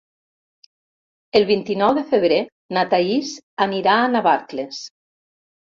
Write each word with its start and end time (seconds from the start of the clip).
El 1.41 1.45
vint-i-nou 1.51 1.93
de 1.99 2.05
febrer 2.15 2.41
na 2.79 2.87
Thaís 2.95 3.39
anirà 3.69 4.01
a 4.09 4.13
Navarcles. 4.19 4.83